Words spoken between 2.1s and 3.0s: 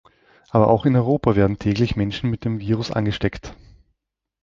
mit dem Virus